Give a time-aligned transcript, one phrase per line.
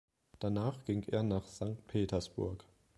[0.39, 2.65] Danach ging er nach Sankt Petersburg.